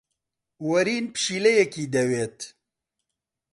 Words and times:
وەرین 0.69 1.05
پشیلەیەکی 1.13 1.85
دەوێت. 1.93 2.37